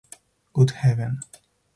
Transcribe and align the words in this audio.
Good 0.53 0.71
heaven! 0.71 1.19